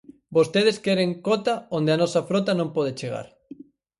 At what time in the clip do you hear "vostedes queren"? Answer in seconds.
0.37-1.11